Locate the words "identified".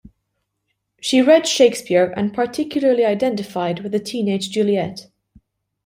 3.05-3.81